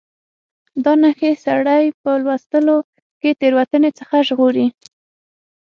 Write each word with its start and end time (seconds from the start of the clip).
دا 0.83 0.93
نښې 1.01 1.31
سړی 1.45 1.85
په 2.01 2.11
لوستلو 2.23 2.77
کې 3.21 3.29
له 3.33 3.37
تېروتنې 3.39 3.89
څخه 3.99 4.15
ژغوري. 4.27 4.67